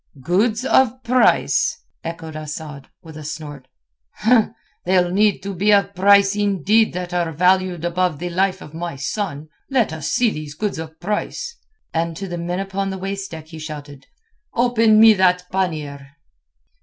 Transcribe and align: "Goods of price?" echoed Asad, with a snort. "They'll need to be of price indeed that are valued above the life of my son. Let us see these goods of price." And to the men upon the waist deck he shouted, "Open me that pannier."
"Goods 0.23 0.65
of 0.65 1.03
price?" 1.03 1.79
echoed 2.03 2.35
Asad, 2.35 2.89
with 3.03 3.15
a 3.17 3.23
snort. 3.23 3.67
"They'll 4.83 5.11
need 5.11 5.43
to 5.43 5.53
be 5.53 5.71
of 5.71 5.93
price 5.93 6.35
indeed 6.35 6.93
that 6.93 7.13
are 7.13 7.31
valued 7.31 7.85
above 7.85 8.17
the 8.17 8.31
life 8.31 8.63
of 8.63 8.73
my 8.73 8.95
son. 8.95 9.49
Let 9.69 9.93
us 9.93 10.09
see 10.09 10.31
these 10.31 10.55
goods 10.55 10.79
of 10.79 10.99
price." 10.99 11.55
And 11.93 12.17
to 12.17 12.27
the 12.27 12.39
men 12.39 12.59
upon 12.59 12.89
the 12.89 12.97
waist 12.97 13.29
deck 13.29 13.49
he 13.49 13.59
shouted, 13.59 14.07
"Open 14.55 14.99
me 14.99 15.13
that 15.13 15.45
pannier." 15.51 16.07